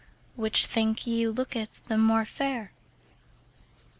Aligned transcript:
Which 0.35 0.65
think 0.65 1.05
ye 1.05 1.27
lookt 1.27 1.85
the 1.85 1.95
more 1.95 2.25
fair? 2.25 2.71